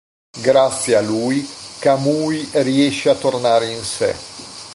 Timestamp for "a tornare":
3.11-3.71